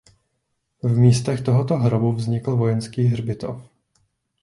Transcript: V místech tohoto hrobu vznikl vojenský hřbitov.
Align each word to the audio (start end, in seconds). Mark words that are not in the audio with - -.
V 0.83 0.97
místech 0.97 1.41
tohoto 1.41 1.75
hrobu 1.77 2.11
vznikl 2.11 2.55
vojenský 2.55 3.03
hřbitov. 3.03 3.63